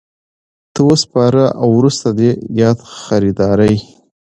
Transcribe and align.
ته 0.73 0.79
وسپاري 0.89 1.45
او 1.61 1.67
وروسته 1.77 2.07
دي 2.19 2.29
د 2.37 2.41
یادي 2.59 2.85
خریدارۍ 3.03 3.75